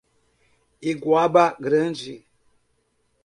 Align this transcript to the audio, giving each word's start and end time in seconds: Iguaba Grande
Iguaba 0.91 1.45
Grande 1.63 2.15